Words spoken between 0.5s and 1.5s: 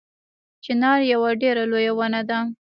چنار یوه